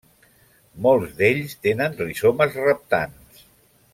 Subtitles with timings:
[0.85, 3.45] Molts d'ells tenen rizomes reptants.